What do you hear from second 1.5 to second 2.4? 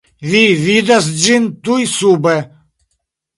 tuj sube.